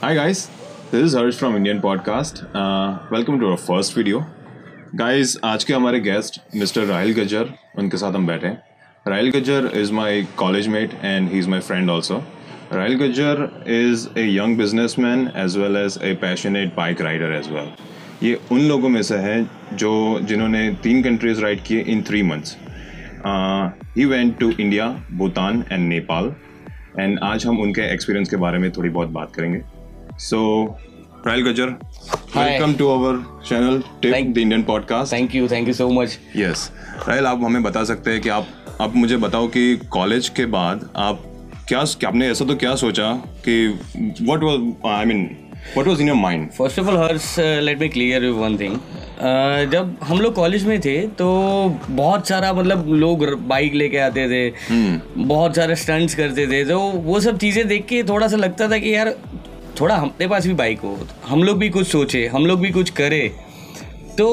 [0.00, 0.50] Hi guys,
[0.90, 2.40] this is Harsh from Indian Podcast.
[2.54, 4.18] Uh, welcome to our first video.
[4.94, 8.62] Guys, आज के हमारे guest mister Rahil Gajjar उनके साथ हम बैठे हैं।
[9.08, 12.16] Rahil Gajjar is my college mate and he is my friend also
[12.72, 17.48] Rahil Gajjar is a young business man as well as a passionate bike rider as
[17.52, 17.70] well
[18.22, 19.42] ये उन लोगों में से है
[19.74, 19.92] जो
[20.22, 22.56] जिन्होंने तीन कंट्रीज़ राइड किए in three months
[23.96, 26.34] he went to India Bhutan and Nepal
[27.00, 29.62] and आज हम उनके एक्सपीरियंस के बारे में थोड़ी बहुत बात करेंगे।
[30.18, 30.66] So
[31.26, 31.64] Rahil Gajjar
[32.36, 36.18] welcome to our channel tip Thank- the Indian podcast thank you thank you so much
[36.36, 36.72] yes
[37.08, 38.46] Rahil आप हमें बता सकते हैं कि आप
[38.80, 41.22] आप मुझे बताओ कि कॉलेज के बाद आप
[41.68, 43.80] क्या क्या- आपने ऐसा तो क्या सोचा कि
[44.22, 47.88] what was I mean what was in your mind first of all Harsh let me
[47.88, 48.78] clear you one thing
[49.72, 51.26] जब हम लोग कॉलेज में थे तो
[51.90, 55.04] बहुत सारा मतलब लोग बाइक लेके आते थे। hmm.
[55.18, 58.78] बहुत सारे स्टंट्स करते थे। तो वो सब चीज़ें देख के थोड़ा सा लगता था
[58.78, 59.14] कि यार
[59.80, 62.90] थोड़ा हमारे पास भी बाइक हो हम लोग भी कुछ सोचे, हम लोग भी कुछ
[62.90, 63.30] करें।
[64.18, 64.28] तो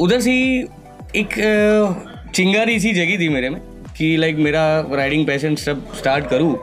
[0.00, 0.32] उधर से
[1.16, 1.34] एक
[2.34, 3.60] चिंगारी सी जगी थी मेरे में,
[3.98, 6.56] कि लाइक मेरा राइडिंग पैशन सब स्टार्ट करूँ।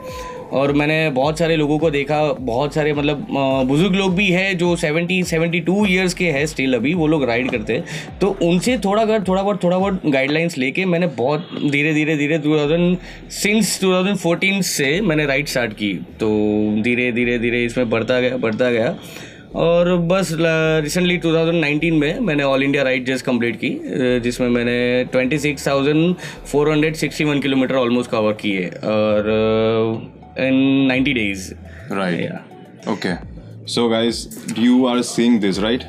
[0.53, 3.27] और मैंने बहुत सारे लोगों को देखा बहुत सारे मतलब
[3.67, 7.51] बुज़ुर्ग लोग भी हैं जो 70 72 इयर्स के हैं स्टिल अभी वो लोग राइड
[7.51, 7.83] करते हैं।
[8.21, 12.37] तो उनसे थोड़ा अगर थोड़ा बहुत थोड़ा बहुत गाइडलाइंस लेके मैंने बहुत धीरे धीरे धीरे
[12.39, 12.97] 2000
[13.33, 16.29] सिंस 2014 से मैंने राइड स्टार्ट की। तो
[16.83, 18.95] धीरे धीरे धीरे इसमें बढ़ता गया बढ़ता गया।
[19.55, 23.69] और बस रिसेंटली 2019 में मैंने all India ride just complete की
[24.19, 29.23] जिसमें मैंने 26,461 किलोमीटर ऑलमोस्ट कवर किए। और
[30.39, 31.53] इन 90 days
[31.89, 32.19] Right.
[32.19, 32.41] Yeah.
[32.87, 33.17] Okay.
[33.65, 34.19] So, guys,
[34.57, 35.85] you are seeing this, right?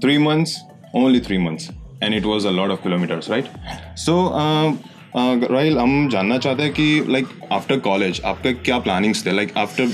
[0.00, 0.58] Three months,
[0.94, 1.70] only three months,
[2.02, 3.48] and it was a lot of kilometers, right?
[3.94, 4.72] So, uh,
[5.14, 9.32] uh, Rahil, हम जानना चाहते हैं कि like after college, आपके क्या plannings थे?
[9.32, 9.86] Like after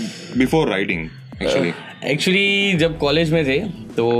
[0.44, 1.08] before riding,
[1.40, 1.72] actually.
[2.04, 3.58] Actually जब college में थे
[3.96, 4.10] तो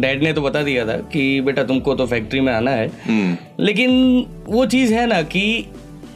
[0.00, 2.90] डैड ने तो बता दिया था कि बेटा तुमको तो फैक्ट्री में आना है
[3.60, 3.90] लेकिन
[4.46, 5.66] वो चीज़ है ना कि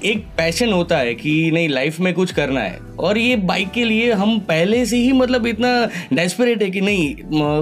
[0.05, 3.85] एक पैशन होता है कि नहीं लाइफ में कुछ करना है। और ये बाइक के
[3.85, 5.71] लिए हम पहले से ही मतलब इतना
[6.13, 7.15] डेस्परेट है कि नहीं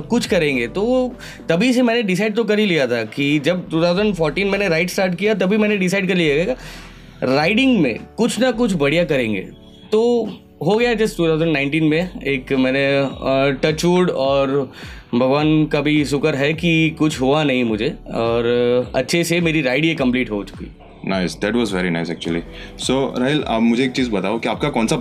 [0.02, 1.14] कुछ करेंगे। तो
[1.48, 5.14] तभी से मैंने डिसाइड तो कर ही लिया था कि जब 2014 मैंने राइड स्टार्ट
[5.14, 6.56] किया, तभी मैंने डिसाइड कर लिया
[7.24, 9.40] राइडिंग में कुछ ना कुछ बढ़िया करेंगे।
[9.92, 10.00] तो
[10.64, 12.86] हो गया जस्ट 2019 में एक मैंने
[13.62, 14.50] टचवुड और
[15.14, 19.84] भगवान का भी शुक्र है कि कुछ हुआ नहीं मुझे। और अच्छे से मेरी राइड
[19.84, 20.70] ये कंप्लीट हो चुकी।
[21.04, 22.42] Nice that was very nice actually
[22.78, 24.96] so Rahul आप मुझे एक चीज़ बताओ कि आपका कौन सा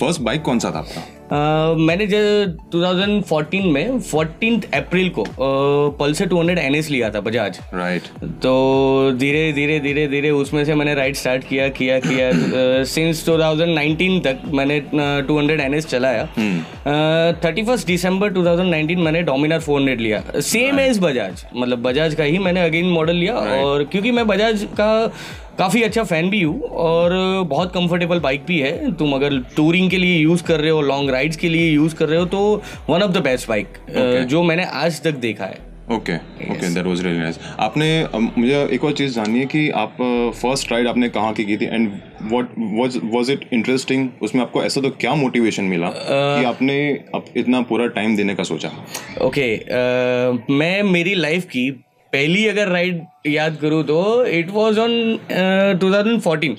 [0.00, 1.17] फ़र्स्ट बाइक कौन सा था आपका?
[1.32, 5.24] मैंने जब 2014 में 14 अप्रैल को
[5.98, 8.24] पल्सर टू 200 एनएस लिया था बजाज राइट right.
[8.42, 12.30] तो धीरे धीरे धीरे धीरे उसमें से मैंने राइड स्टार्ट किया किया किया।
[12.84, 16.24] सिंस 2019 तक मैंने टू हंड्रेड एन चलाया।
[17.44, 22.38] थर्टी फ़र्स्ट दिसंबर 2019 मैंने डोमिनार 400 लिया। सेम एज बजाज मतलब बजाज का ही
[22.38, 23.64] मैंने अगेन मॉडल लिया right.
[23.64, 24.90] और क्योंकि मैं बजाज का
[25.58, 27.12] काफ़ी अच्छा फ़ैन भी हूँ और
[27.48, 31.10] बहुत कंफर्टेबल बाइक भी है। तुम अगर टूरिंग के लिए यूज़ कर रहे हो लॉन्ग
[31.10, 33.78] राइड्स के लिए यूज़ कर रहे हो तो one of the best bike
[34.28, 36.14] जो मैंने आज तक देखा है। Okay
[36.52, 39.96] okay that was really nice आपने मुझे एक और चीज़ जाननी है कि आप
[40.42, 41.90] फ़र्स्ट राइड आपने कहाँ की की थी and
[42.22, 46.78] what was was it interesting उसमें आपको ऐसा तो क्या मोटिवेशन मिला uh, कि आपने
[47.14, 48.68] अब इतना पूरा टाइम देने का सोचा?
[49.20, 51.70] ओके okay, uh, मैं मेरी लाइफ की
[52.12, 55.18] पहली अगर राइड याद करूँ तो it was on
[55.80, 56.56] two thousand fourteen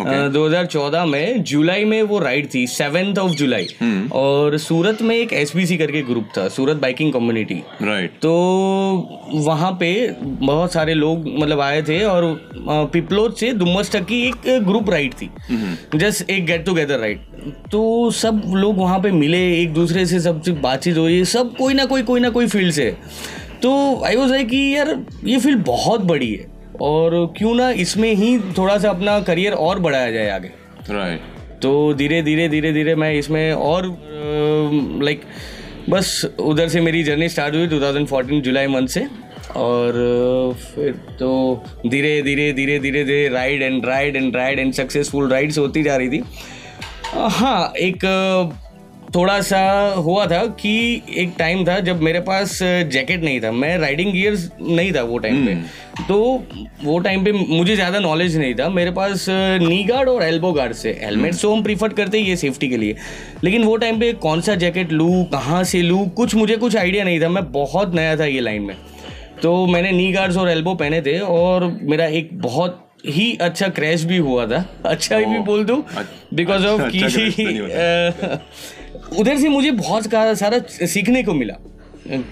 [0.00, 3.66] दो हज़ार चौदह में जुलाई में वो राइड थी सेवेंथ ऑफ़ जुलाई.
[4.12, 8.32] और सूरत में एक एसबीसी करके ग्रुप था सूरत बाइकिंग कम्युनिटी राइट तो
[9.34, 9.90] वहाँ पे
[10.22, 12.24] बहुत सारे लोग मतलब आए थे और
[12.92, 15.30] पिपलोद से दुम्मस तक की एक ग्रुप राइड थी.
[15.94, 17.18] जस्ट एक गेट टुगेदर राइड
[17.72, 21.54] तो सब लोग वहाँ पे मिले एक दूसरे से सबसे बातचीत हो रही है सब
[21.56, 22.94] कोई ना कोई कोई ना कोई फ़ील्ड से.
[23.62, 23.70] तो
[24.06, 26.46] आई वॉज़ लाइक कि यार ये फ़ील्ड बहुत बड़ी है।
[26.82, 30.50] और क्यों ना इसमें ही थोड़ा सा अपना करियर और बढ़ाया जाए आगे।
[30.90, 33.86] राइट तो धीरे धीरे धीरे धीरे मैं इसमें और
[35.02, 35.22] लाइक
[35.90, 39.06] बस उधर से मेरी जर्नी स्टार्ट हुई 2014 जुलाई मंथ से।
[39.56, 39.92] और
[40.64, 41.30] फिर तो
[41.86, 45.96] धीरे धीरे धीरे धीरे धीरे ride and ride and ride and successful rides होती जा
[45.96, 46.22] रही थी।
[47.14, 48.04] हाँ एक
[49.14, 49.60] थोड़ा सा
[49.96, 54.48] हुआ था कि एक टाइम था जब मेरे पास जैकेट नहीं था। मैं राइडिंग गियर्स
[54.60, 55.54] नहीं था वो टाइम पे।
[56.08, 56.18] तो
[56.84, 60.72] वो टाइम पे मुझे ज़्यादा नॉलेज नहीं था। मेरे पास नी गार्ड और एल्बो गार्ड
[60.72, 62.96] से। हेलमेट तो हम प्रीफर करते ये सेफ्टी के लिए।
[63.44, 67.04] लेकिन वो टाइम पे कौन सा जैकेट लूँ कहाँ से लूँ कुछ मुझे कुछ आइडिया
[67.04, 68.76] नहीं था। मैं बहुत नया था ये लाइन में।
[69.42, 74.04] तो मैंने नी गार्ड्स और एल्बो पहने थे और मेरा एक बहुत ही अच्छा क्रैश
[74.04, 75.82] भी हुआ था। अच्छा ही भी बोल दूँ
[76.34, 78.38] बिकॉज़ ऑफ़ अच्छा
[79.16, 80.04] उधर से मुझे बहुत
[80.38, 81.54] सारा सीखने को मिला।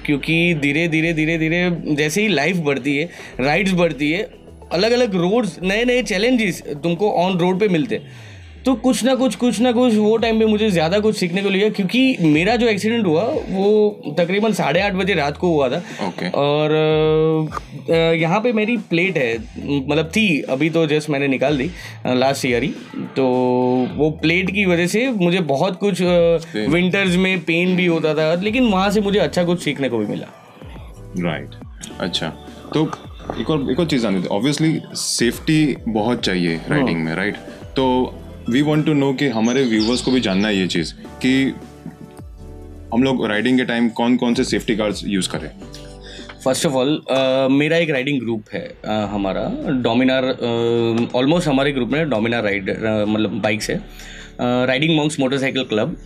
[0.06, 3.08] क्योंकि धीरे धीरे धीरे धीरे जैसे ही लाइफ बढ़ती है
[3.40, 4.22] राइड्स बढ़ती है
[4.72, 8.25] अलग अलग रोड्स नए नए चैलेंजेस तुमको ऑन रोड पे मिलते हैं।
[8.66, 11.48] तो कुछ ना कुछ कुछ ना कुछ वो टाइम पे मुझे ज़्यादा कुछ सीखने को
[11.48, 15.76] लिया क्योंकि मेरा जो एक्सीडेंट हुआ वो तकरीबन साढ़े आठ बजे रात को हुआ था।
[16.06, 16.74] ओके और
[18.16, 21.70] यहाँ पे मेरी प्लेट है मतलब थी अभी तो जस्ट मैंने निकाल दी
[22.06, 22.68] लास्ट ईयर ही।
[23.16, 23.26] तो
[23.96, 28.70] वो प्लेट की वजह से मुझे बहुत कुछ विंटर्स में पेन भी होता था लेकिन
[28.72, 30.26] वहाँ से मुझे अच्छा कुछ सीखने को भी मिला।
[31.18, 32.00] Right right.
[32.00, 32.28] अच्छा।
[32.74, 32.88] तो
[33.40, 37.36] एक और एक और चीज़ आनी थी। ऑब्वियसली सेफ्टी बहुत चाहिए राइडिंग में राइट
[37.76, 37.84] तो
[38.48, 40.92] वी वॉन्ट टू नो कि हमारे व्यूवर्स को भी जानना है ये चीज़
[41.24, 41.32] कि
[42.94, 45.50] हम लोग राइडिंग के टाइम कौन कौन से सेफ्टी गार्ड्स यूज़ करें
[46.44, 47.00] फ़र्स्ट ऑफ़ ऑल
[47.52, 49.42] मेरा एक राइडिंग ग्रुप है अ, हमारा।
[49.82, 50.24] डोमिनार
[51.14, 52.70] ऑलमोस्ट uh, हमारे ग्रुप में डोमिनार राइड
[53.08, 53.76] मतलब बाइक्स है।
[54.40, 55.96] राइडिंग मॉन्क्स मोटरसाइकिल क्लब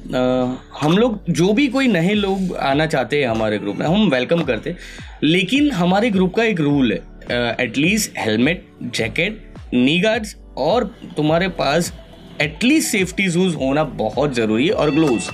[0.81, 4.43] हम लोग जो भी कोई नए लोग आना चाहते हैं हमारे ग्रुप में हम वेलकम
[4.43, 4.75] करते
[5.23, 8.67] लेकिन हमारे ग्रुप का एक रूल है at least helmet
[8.97, 9.43] jacket
[9.75, 10.85] knee guards और
[11.17, 11.93] तुम्हारे पास
[12.41, 15.31] एटलीस्ट सेफ्टी शूज़ होना बहुत ज़रूरी है और ग्लोव्स।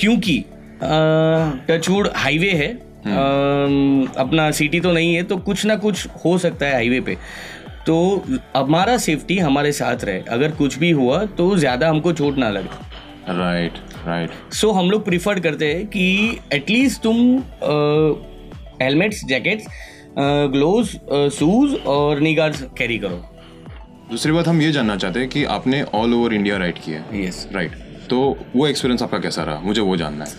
[0.00, 0.44] क्योंकि
[0.82, 2.70] टचवुड हाईवे है
[3.02, 7.16] अम, अपना सिटी तो नहीं है तो कुछ ना कुछ हो सकता है हाईवे पे।
[7.86, 7.94] तो
[8.56, 13.34] हमारा सेफ्टी हमारे साथ रहे। अगर कुछ भी हुआ तो ज़्यादा हमको चोट ना लगे।
[13.38, 17.16] राइट राइट सो हम लोग प्रिफर करते हैं कि एटलीस्ट तुम
[18.82, 19.66] हेलमेट्स जैकेट्स
[20.52, 20.92] ग्लोव्स
[21.38, 23.24] शूज़ और नी गार्ड्स कैरी करो।
[24.12, 27.26] दूसरी बात हम ये जानना चाहते हैं कि आपने ऑल ओवर इंडिया राइड किया है।
[27.26, 27.72] यस राइट
[28.10, 28.18] तो
[28.56, 29.60] वो एक्सपीरियंस आपका कैसा रहा?
[29.60, 30.30] मुझे वो जानना है।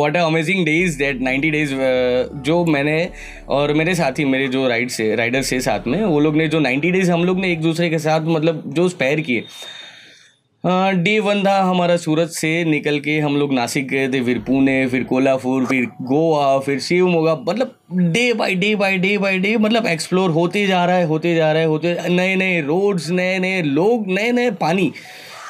[0.00, 1.74] What amazing days that ninety days
[2.42, 3.08] जो मैंने
[3.48, 6.48] और मेरे साथ ही मेरे जो राइड से राइडर्स थे साथ में वो लोग ने
[6.48, 9.44] जो 90 डेज़ हम लोग ने एक दूसरे के साथ मतलब जो स्पेयर किए
[10.66, 14.86] डे वन था हमारा सूरत से निकल के हम लोग नासिक गए थे, फिर पुणे,
[14.86, 17.74] फिर कोल्हापुर, फिर गोवा, फिर शिवमोगा। मतलब
[18.12, 21.52] day by day by day by day मतलब एक्सप्लोर होते जा रहा है, होते जा
[21.52, 24.90] रहा है, होते नए नए रोड्स नए नए लोग नए नए पानी।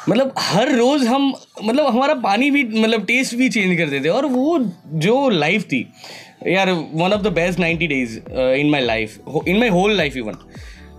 [0.09, 1.33] मतलब हर रोज़ हम
[1.63, 4.59] मतलब हमारा पानी भी मतलब टेस्ट भी चेंज करते थे और वो
[4.99, 5.87] जो लाइफ थी,
[6.47, 9.19] यार one of the best ninety days in my life
[9.49, 10.39] in my whole life even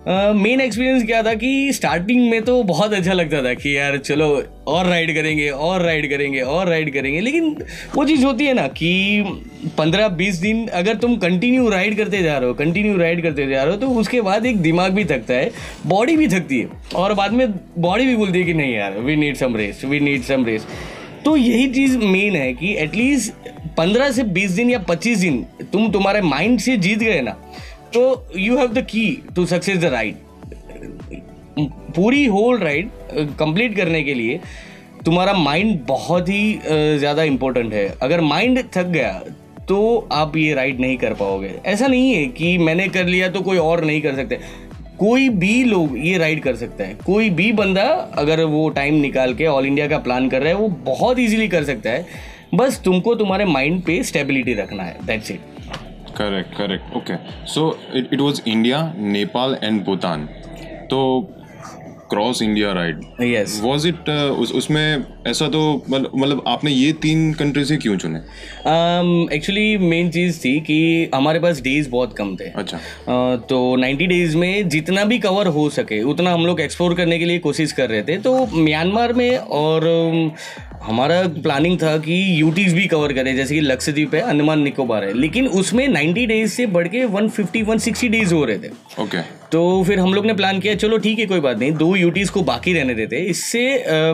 [0.08, 4.28] main experience क्या था कि स्टार्टिंग में तो बहुत अच्छा लगता था कि यार चलो,
[4.66, 7.54] और राइड करेंगे, और राइड करेंगे, और राइड करेंगे। लेकिन
[7.94, 12.38] वो चीज़ होती है ना कि पंद्रह बीस दिन अगर तुम कंटिन्यू राइड करते जा
[12.38, 15.34] रहे हो कंटिन्यू राइड करते जा रहे हो तो उसके बाद एक दिमाग भी थकता
[15.34, 15.50] है
[15.86, 19.16] बॉडी भी थकती है। और बाद में बॉडी भी बोलती है कि नहीं यार we
[19.16, 24.10] need some rest we need some rest तो यही चीज़ मेन है कि एटलीस्ट पंद्रह
[24.10, 27.36] से बीस दिन या पच्चीस दिन तुम तुम्हारे माइंड से जीत गए ना।
[27.94, 28.02] तो
[28.36, 29.06] you have the key
[29.36, 30.16] to success the ride
[31.94, 32.90] पूरी होल राइड
[33.38, 34.40] कंप्लीट करने के लिए
[35.04, 36.58] तुम्हारा माइंड बहुत ही
[36.98, 39.12] ज़्यादा इम्पोर्टेंट है। अगर माइंड थक गया
[39.68, 43.40] तो आप ये राइड नहीं कर पाओगे। ऐसा नहीं है कि मैंने कर लिया तो
[43.40, 44.38] कोई और नहीं कर सकते।
[44.98, 47.84] कोई भी लोग ये राइड कर सकता है। कोई भी बंदा
[48.18, 51.48] अगर वो टाइम निकाल के ऑल इंडिया का प्लान कर रहा है, वो बहुत इजीली
[51.48, 52.06] कर सकता है।
[52.54, 55.40] बस तुमको तुम्हारे माइंड पे स्टेबिलिटी रखना है। That's it
[56.18, 57.14] correct correct okay
[57.46, 60.28] so it it was India Nepal and Bhutan
[60.90, 61.34] तो
[62.10, 64.08] cross India ride yes was it
[64.54, 68.18] उसमें ऐसा तो मतलब मतलब आपने ये तीन कंट्री से क्यों चुने?
[69.36, 74.06] एक्चुअली मेन चीज़ थी कि हमारे पास डेज़ बहुत कम थे। अच्छा। अ, तो 90
[74.06, 77.72] डेज़ में जितना भी कवर हो सके उतना हम लोग एक्सप्लोर करने के लिए कोशिश
[77.72, 80.30] कर रहे थे। तो म्यांमार में और अम,
[80.82, 85.12] हमारा प्लानिंग था कि यूटीज भी कवर करें जैसे कि लक्षद्वीप है अंडमान निकोबार है।
[85.14, 89.22] लेकिन उसमें 90 डेज़ से बढ़ के 150 160 डेज़ हो रहे थे। Okay okay.
[89.52, 92.30] तो फिर हम लोग ने प्लान किया चलो ठीक है कोई बात नहीं दो यूटीज
[92.30, 93.60] को बाकी रहने देते इससे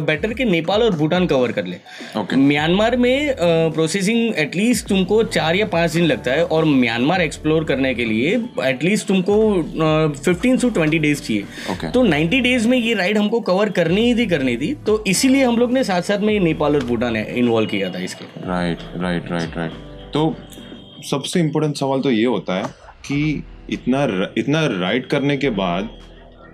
[0.00, 1.76] बेटर के नेपाल और भूटान कवर कर ले।
[2.16, 7.64] ओके म्यांमार में प्रोसेसिंग एटलीस्ट तुमको चार या पाँच दिन लगता है और म्यांमार एक्सप्लोर
[7.64, 11.42] करने के लिए एटलीस्ट तुमको फिफ्टीन टू ट्वेंटी डेज़ चाहिए।
[11.73, 15.02] ओके तो 90 डेज़ में ये राइड हमको कवर करनी ही थी करनी थी। तो
[15.06, 18.78] इसीलिए हम लोग ने साथ साथ में नेपाल और भूटान इन्वॉल्व किया था इसके। राइट
[18.96, 19.73] राइट राइट राइट
[20.14, 20.34] तो
[21.11, 22.64] सबसे इम्पोर्टेंट सवाल तो ये होता है
[23.06, 25.88] कि इतना इतना राइड करने के बाद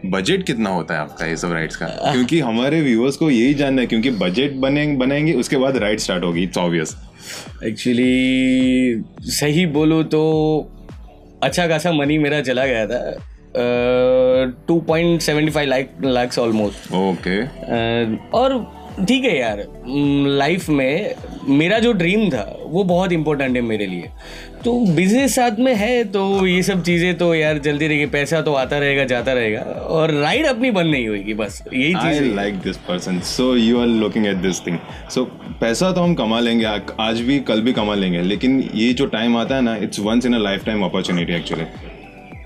[0.06, 1.86] बजट कितना होता है आपका ये सब राइड्स का?
[2.12, 6.24] क्योंकि हमारे व्यूअर्स को यही जानना है क्योंकि बजट बने बनाएँगे उसके बाद राइड स्टार्ट
[6.24, 6.96] होगी इट्स ऑब्वियस
[7.64, 10.22] एक्चुअली सही बोलूँ तो
[11.42, 13.02] अच्छा खासा मनी मेरा चला गया था
[14.68, 17.42] two point seventy five lakh lakhs almost okay
[18.30, 19.64] और ठीक है यार
[20.38, 21.14] लाइफ में
[21.48, 24.10] मेरा जो ड्रीम था वो बहुत इंपॉर्टेंट है मेरे लिए।
[24.64, 28.54] तो बिज़नेस साथ में है तो ये सब चीज़ें तो यार जल्दी रहेगी पैसा तो
[28.54, 32.54] आता रहेगा जाता रहेगा और राइड अपनी बंद नहीं होगी बस यही आई चीज़। Like
[32.60, 34.78] this person so you are looking at this thing
[35.10, 35.24] so
[35.60, 36.64] पैसा तो हम कमा लेंगे
[37.00, 40.26] आज भी कल भी कमा लेंगे लेकिन ये जो टाइम आता है ना it's once
[40.26, 41.64] in a lifetime opportunity actually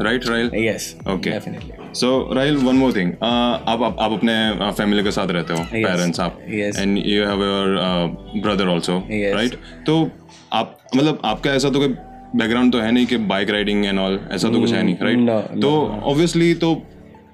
[0.00, 1.32] right Rahil yes okay
[1.94, 4.34] so Rahil one more thing आप आप आप अपने
[4.70, 6.38] फैमिली के साथ रहते हो पेरेंट्स आप.
[6.48, 7.76] And you have your
[8.42, 9.54] brother also right
[9.86, 10.00] तो
[10.52, 11.88] आप मतलब आपका ऐसा तो कोई
[12.36, 15.60] बैकग्राउंड तो है नहीं कि बाइक राइडिंग एंड ऑल ऐसा तो कुछ है नहीं राइट
[15.62, 15.70] तो
[16.04, 16.72] ऑब्वियसली तो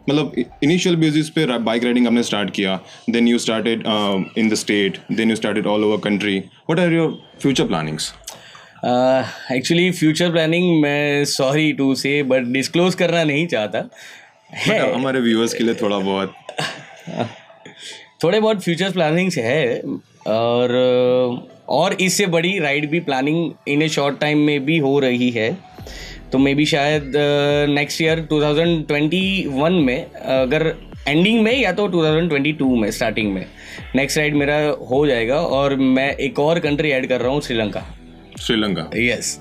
[0.08, 2.78] मतलब इनिशियल बेसिस पे बाइक राइडिंग आपने स्टार्ट किया
[3.10, 3.82] then you started
[4.38, 8.12] in the state then you started all over country what are your future plannings
[8.84, 13.88] actually future planning मैं sorry to say but disclose करना नहीं चाहता।
[14.50, 16.34] है। हमारे व्यूअर्स के लिए थोड़ा बहुत।
[18.24, 19.82] थोड़े बहुत फ्यूचर प्लानिंग्स है
[20.26, 20.74] और
[21.68, 25.58] और इससे बड़ी राइड भी planning in a short time में भी हो रही है।
[26.32, 27.12] तो मे बी शायद
[27.68, 30.74] नेक्स्ट ईयर 2021 में अगर
[31.08, 33.46] एंडिंग में या तो 2022 में स्टार्टिंग में
[33.96, 34.58] नेक्स्ट राइड मेरा
[34.90, 37.86] हो जाएगा और मैं एक और कंट्री ऐड कर रहा हूँ Sri Lanka.
[38.40, 38.88] Sri Lanka.
[38.98, 39.38] Yes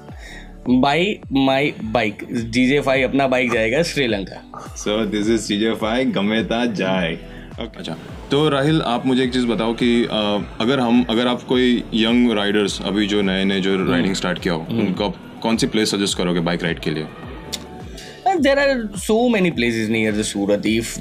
[0.70, 6.42] by my bike DJ five अपना बाइक जाएगा श्रीलंका। सो दिस इज़ चीज़ें फाइ गमे
[6.44, 7.14] ता जाए
[7.60, 7.96] अच्छा
[8.32, 10.18] तो राहिल आप मुझे एक चीज़ बताओ कि अ,
[10.62, 14.54] अगर हम अगर आप कोई यंग राइडर्स अभी जो नए नए जो राइडिंग स्टार्ट किया
[14.54, 17.08] हो उनको आप कौन सी प्लेस सजेस्ट करोगे बाइक राइड के लिए?
[18.40, 20.96] There are so many places near the Surat if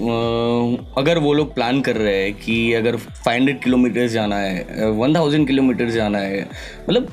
[0.98, 5.46] अगर वो लोग प्लान कर रहे हैं कि अगर 500 किलोमीटर्स जाना है वन थाउज़ेंड
[5.46, 6.40] किलोमीटर्स जाना है
[6.88, 7.08] मतलब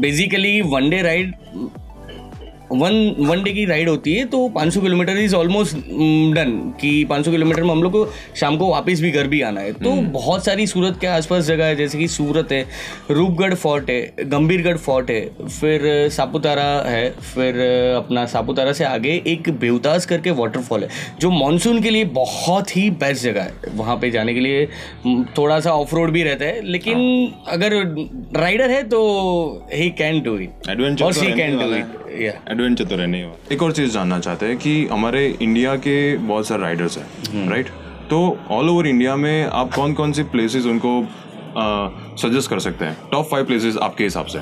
[0.00, 1.34] basically one day ride
[2.72, 5.76] one one day की राइड होती है तो 500 किलोमीटर इज़ ऑलमोस्ट
[6.34, 6.50] डन
[6.80, 8.04] कि 500 किलोमीटर में हम लोग को
[8.36, 11.64] शाम को वापस भी घर भी आना है। तो बहुत सारी सूरत के आसपास जगह
[11.64, 12.64] है जैसे कि सूरत है
[13.10, 17.60] रूपगढ़ फोर्ट है गंभीरगढ़ फोर्ट है फिर सापुतारा है फिर
[17.96, 20.88] अपना सापुतारा से आगे एक बेवतास करके वाटरफॉल है
[21.20, 24.66] जो मानसून के लिए बहुत ही बेस्ट जगह है। वहाँ पे जाने के लिए
[25.38, 26.98] थोड़ा सा ऑफ़ रोड भी रहता है लेकिन
[27.48, 27.72] अगर
[28.36, 29.00] राइडर है तो
[29.74, 33.54] ही कैन डू इट और तो सी कैन डू इट है। एडवेंचर तो रहने वाला
[33.54, 37.68] एक और चीज़ जानना चाहते हैं कि हमारे इंडिया के बहुत सारे राइडर्स हैं राइट
[38.10, 41.02] तो ऑल ओवर इंडिया में आप कौन कौन सी प्लेसेस उनको
[42.18, 42.96] सजेस्ट कर सकते हैं?
[43.12, 44.38] टॉप फाइव प्लेसेस आपके हिसाब से।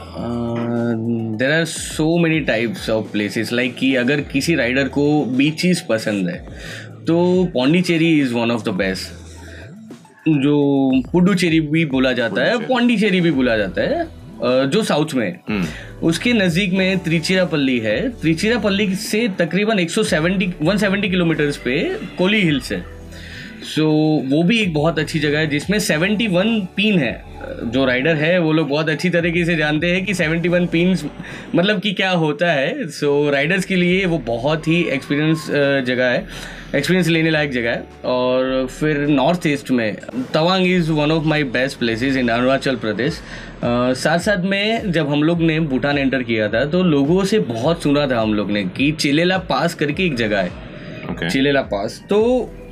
[1.39, 6.29] There are so many types of places like कि अगर किसी राइडर को बीचेस पसंद
[6.29, 6.39] है
[7.07, 10.57] तो Pondicherry is one of the best जो
[11.13, 14.07] पुडुचेरी भी बोला जाता है पौंडीचेरी भी बोला जाता है।
[14.43, 15.65] जो साउथ में। है
[16.03, 21.83] उसके नज़दीक में त्रिचिरापल्ली है। त्रिचिरापल्ली से तकरीबन 170 170 किलोमीटर पे
[22.19, 22.98] कोली हिल्स है।
[23.65, 27.29] सो so, वो भी एक बहुत अच्छी जगह है जिसमें 71 पिन है।
[27.65, 31.05] जो राइडर है वो लोग बहुत अच्छी तरीके से जानते हैं कि 71 पिन्स
[31.55, 35.47] मतलब कि क्या होता है। सो so, राइडर्स के लिए वो बहुत ही एक्सपीरियंस
[35.87, 36.27] जगह है।
[36.75, 39.97] एक्सपीरियंस लेने लायक जगह है। और फिर नॉर्थ ईस्ट में
[40.35, 43.21] Tawang is one of my best places in Arunachal Pradesh
[43.65, 47.83] साथ साथ में जब हम लोग ने भूटान एंटर किया था तो लोगों से बहुत
[47.83, 50.51] सुना था हम लोग ने कि चिलेला पास करके एक जगह है।
[51.11, 52.19] ओके चिलेला पास तो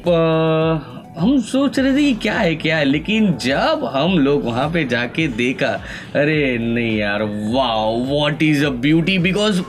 [0.08, 4.84] हम सोच रहे थे कि क्या है क्या है, लेकिन जब हम लोग वहाँ पे
[4.84, 5.68] जाके देखा,
[6.16, 9.60] अरे नहीं यार वाह what is a beauty because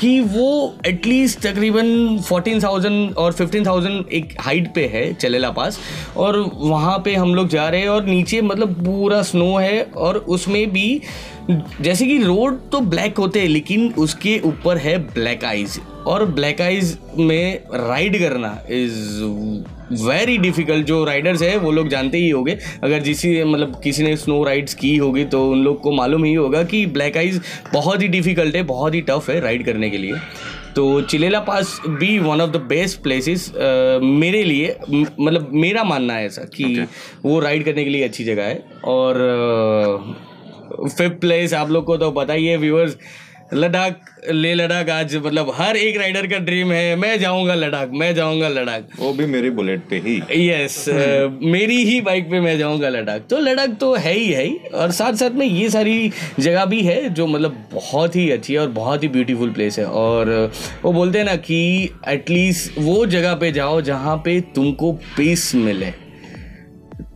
[0.00, 5.78] कि वो एटलीस्ट तकरीबन फोर्टीन थाउज़ेंड और फिफ्टीन थाउज़ेंड एक हाइट पे है चलेला पास,
[6.16, 10.16] और वहाँ पे हम लोग जा रहे हैं और नीचे मतलब पूरा स्नो है, और
[10.16, 11.00] उसमें भी
[11.50, 16.60] जैसे कि रोड तो ब्लैक होते हैं, लेकिन उसके ऊपर है ब्लैक आइज़ और ब्लैक
[16.60, 19.22] आइज़ में राइड करना इज़
[19.92, 24.16] वेरी डिफ़िकल्ट जो राइडर्स है वो लोग जानते ही होंगे। अगर जिसी मतलब किसी ने
[24.16, 27.40] स्नो राइड्स की होगी तो उन लोग को मालूम ही होगा कि ब्लैक आइज़
[27.72, 30.14] बहुत ही डिफ़िकल्ट है बहुत ही टफ है राइड करने के लिए।
[30.76, 33.50] तो चिलेला पास भी one of the best places
[34.02, 34.76] मेरे लिए
[35.20, 36.86] मतलब मेरा मानना है ऐसा कि okay.
[37.24, 40.16] वो राइड करने के लिए अच्छी जगह है। और
[40.88, 42.96] फिफ्थ प्लेस आप लोग को तो है व्यूअर्स
[43.54, 48.14] लद्दाख ले लद्दाख आज मतलब हर एक राइडर का ड्रीम है मैं जाऊँगा लद्दाख मैं
[48.14, 50.16] जाऊँगा लद्दाख। वो भी मेरी बुलेट पे ही।
[50.48, 54.42] यस yes, मेरी ही बाइक पे मैं जाऊँगा लद्दाख। तो लद्दाख तो है ही है
[54.44, 56.10] ही। और साथ साथ में ये सारी
[56.40, 59.84] जगह भी है जो मतलब बहुत ही अच्छी है और बहुत ही ब्यूटीफुल प्लेस है।
[59.84, 65.54] और वो बोलते हैं ना कि एटलीस्ट वो जगह पे जाओ जहाँ पे तुमको पीस
[65.54, 65.90] मिले।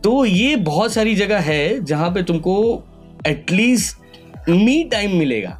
[0.03, 2.83] तो ये बहुत सारी जगह है जहाँ पे तुमको
[3.27, 5.57] एटलीस्ट मी टाइम मिलेगा।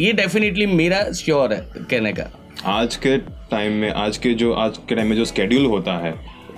[0.00, 2.24] ये डेफिनेटली मेरा श्योर है कहने का।
[2.66, 3.16] आज के
[3.50, 6.12] टाइम में आज के जो आज के टाइम में जो स्केड्यूल होता है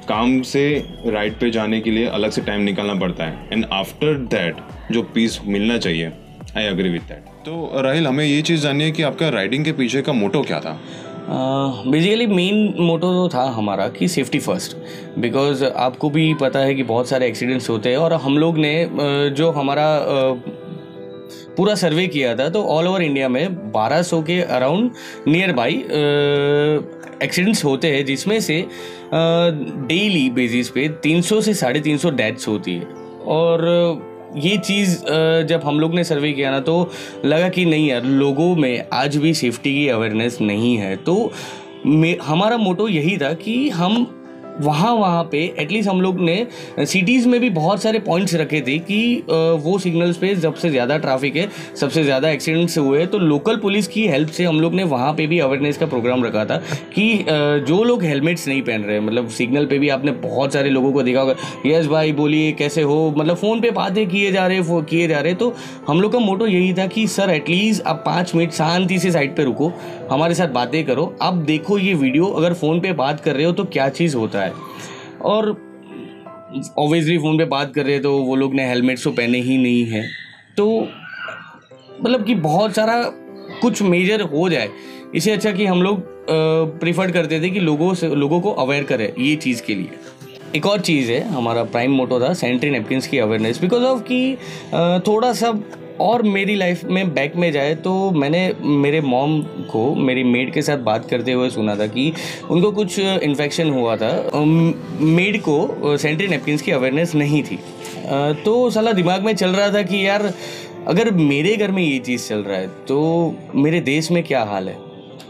[0.08, 0.62] काम से
[1.06, 4.56] राइड पे जाने के लिए अलग से टाइम निकालना पड़ता है। एंड आफ्टर दैट
[4.92, 6.12] जो पीस मिलना चाहिए
[6.56, 9.72] आई अग्री विथ दैट तो राहिल हमें ये चीज़ जाननी है कि आपका राइडिंग के
[9.72, 10.80] पीछे का मोटो क्या था?
[11.86, 14.76] बेसिकली मेन मोटो तो था हमारा कि सेफ्टी फ़र्स्ट
[15.18, 18.74] बिकॉज़ आपको भी पता है कि बहुत सारे एक्सीडेंट्स होते हैं और हम लोग ने
[18.86, 20.38] uh, जो हमारा uh,
[21.56, 24.90] पूरा सर्वे किया था तो ऑल ओवर इंडिया में 1200 के अराउंड
[25.28, 25.74] नियर बाई
[27.22, 28.64] एक्सीडेंट्स होते हैं, जिसमें से
[29.14, 32.86] डेली बेसिस पे 300 से साढ़े तीन डेथ्स होती है।
[33.26, 33.68] और
[34.36, 34.98] ये चीज़
[35.46, 36.90] जब हम लोग ने सर्वे किया ना तो
[37.24, 41.32] लगा कि नहीं यार, लोगों में आज भी सेफ्टी की अवेयरनेस नहीं है। तो
[42.22, 44.04] हमारा मोटो यही था कि हम
[44.60, 46.46] वहाँ वहाँ पे एटलीस्ट हम लोग ने
[46.80, 49.22] सिटीज़ में भी बहुत सारे पॉइंट्स रखे थे कि
[49.62, 51.48] वो सिग्नल्स पे सबसे ज़्यादा ट्रैफ़िक है,
[51.80, 55.12] सबसे ज़्यादा एक्सीडेंट्स हुए हैं तो लोकल पुलिस की हेल्प से हम लोग ने वहाँ
[55.14, 56.56] पे भी अवेयरनेस का प्रोग्राम रखा था
[56.94, 57.24] कि
[57.66, 61.02] जो लोग हेलमेट्स नहीं पहन रहे मतलब सिग्नल पे भी आपने बहुत सारे लोगों को
[61.02, 61.34] देखा होगा,
[61.66, 63.14] यस भाई, बोलिए, कैसे हो?
[63.16, 65.54] मतलब फ़ोन पे बातें किए जा रहे किए जा रहे तो
[65.88, 69.36] हम लोग का मोटो यही था कि, सर एटलीस्ट आप पाँच मिनट शांति से साइड
[69.36, 69.72] पर रुको,
[70.10, 73.52] हमारे साथ बातें करो अब देखो ये वीडियो अगर फ़ोन पे बात कर रहे हो
[73.52, 74.41] तो क्या चीज़ होता है?
[74.50, 75.50] और
[76.78, 79.58] ऑब्वियसली फ़ोन पे बात कर रहे हैं तो वो लोग ने हेलमेट्स तो पहने ही
[79.58, 80.04] नहीं है।
[80.56, 80.66] तो
[82.02, 83.02] मतलब कि बहुत सारा
[83.62, 84.68] कुछ मेजर हो जाए।
[85.14, 86.10] इसे अच्छा कि हम लोग
[86.80, 89.90] प्रिफर करते थे कि लोगों से, लोगों को अवेयर करें ये चीज़ के लिए।
[90.56, 94.36] एक और चीज़ है, हमारा प्राइम मोटो था सेंट्री नेपकिन की अवेयरनेस बिकॉज़ ऑफ़ कि
[95.06, 95.52] थोड़ा सा
[96.02, 99.40] और मेरी लाइफ में बैक में जाए तो मैंने मेरे मॉम
[99.70, 102.12] को, मेरी मेड के साथ बात करते हुए सुना था कि
[102.50, 107.58] उनको कुछ इन्फेक्शन हुआ था। मेड को सेंट्री नेपकिन की अवेयरनेस नहीं थी।
[108.44, 110.32] तो साला दिमाग में चल रहा था कि यार,
[110.88, 114.68] अगर मेरे घर में ये चीज़ चल रहा है तो मेरे देश में क्या हाल
[114.68, 114.76] है?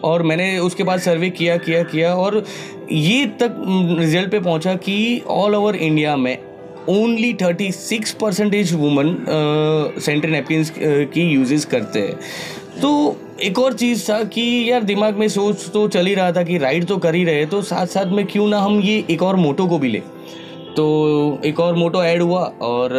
[0.05, 2.45] और मैंने उसके बाद सर्वे किया किया किया और
[2.93, 3.57] ये तक
[3.99, 6.37] रिज़ल्ट पे पहुँचा कि ऑल ओवर इंडिया में
[6.89, 9.15] only thirty six percentage woman
[10.01, 10.65] sanitary napkin
[11.15, 12.15] की यूजेस करते हैं।
[12.81, 16.43] तो एक और चीज़ था कि यार दिमाग में सोच तो चल ही रहा था
[16.43, 19.23] कि राइड तो कर ही रहे तो साथ साथ में क्यों ना हम ये एक
[19.23, 20.03] और मोटो को भी ले।
[20.77, 22.95] तो एक और मोटो ऐड हुआ और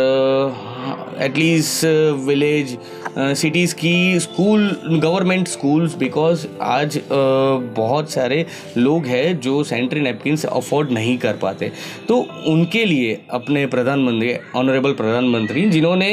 [1.21, 1.85] एटलीस्ट
[2.25, 2.77] विलेज
[3.17, 8.45] सिटीज़ की स्कूल गवर्नमेंट स्कूल्स बिकॉज़ आज बहुत सारे
[8.77, 11.71] लोग हैं जो सैनिटरी नैपकिन अफोर्ड नहीं कर पाते।
[12.07, 16.11] तो उनके लिए अपने प्रधानमंत्री ऑनरेबल प्रधानमंत्री, जिन्होंने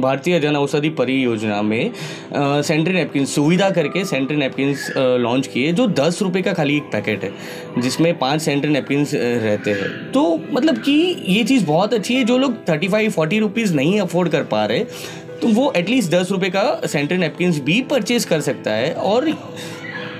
[0.00, 1.90] भारतीय जन औषधि परियोजना में
[2.34, 4.76] सैनिटरी नैपकिन सुविधा करके सैनिटरी नैपकिन
[5.20, 7.32] लॉन्च किए, जो दस रुपये का खाली एक पैकेट है,
[7.78, 10.92] जिसमें पाँच सैनिटरी नैपकिन रहते हैं। तो मतलब कि
[11.28, 14.64] ये चीज़ बहुत अच्छी है, जो लोग थर्टी फाइव फोर्टी रुपीज़ नहीं अफोर्ड कर पा
[14.64, 14.84] रहे
[15.44, 19.26] तो वो एटलीस्ट दस रुपये का सेंटर नैपकिन भी परचेज कर सकता है और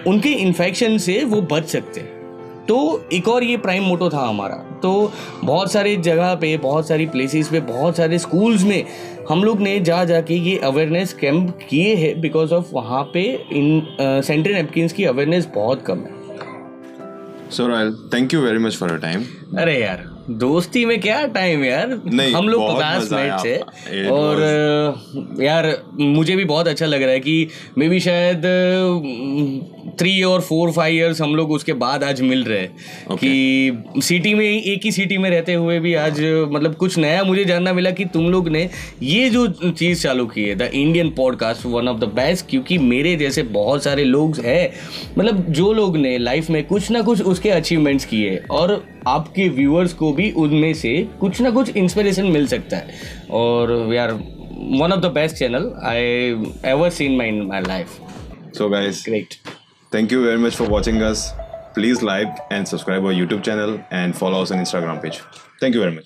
[0.06, 2.76] उनके इन्फेक्शन से वो बच सकते हैं। तो
[3.12, 5.12] एक और ये प्राइम मोटो था हमारा। तो
[5.44, 8.84] बहुत सारे जगह पे बहुत सारी प्लेसेस पे बहुत सारे स्कूल्स में
[9.30, 13.22] हम लोग ने जा जा के ये अवेयरनेस कैंप किए हैं बिकॉज़ ऑफ़ वहाँ पे
[13.52, 18.90] इन सेंट्रल नैपकिन की अवेयरनेस बहुत कम है। So Rahil thank you very much for
[18.90, 19.24] your time
[19.58, 22.00] अरे यार। दोस्ती में क्या टाइम यार?
[22.06, 23.56] नहीं, हम लोग पचास मिनट से
[24.08, 24.40] और
[25.42, 28.42] यार मुझे भी बहुत अच्छा लग रहा है कि मे भी शायद
[30.00, 33.18] थ्री और फोर फाइव इयर्स हम लोग उसके बाद आज मिल रहे हैं। Okay.
[33.18, 37.44] कि सिटी में एक ही सिटी में रहते हुए भी आज मतलब कुछ नया मुझे
[37.44, 38.70] जानना मिला कि तुम लोग ने
[39.02, 43.16] ये जो चीज़ चालू की है the Indian podcast one of the best क्योंकि मेरे
[43.16, 44.72] जैसे बहुत सारे लोग हैं।
[45.18, 49.92] मतलब जो लोग ने लाइफ में कुछ ना कुछ उसके अचीवमेंट्स किए और आपके व्यूअर्स
[49.92, 52.98] को भी उनमें से कुछ ना कुछ इंस्पिरेशन मिल सकता है।
[53.30, 56.00] और we are one of the best channel I
[56.72, 57.98] ever seen my my life
[58.58, 59.34] so guys great
[59.94, 61.32] thank you very much for watching us
[61.74, 65.20] please like and subscribe our YouTube channel and follow us Instagram page
[65.62, 66.02] thank you very much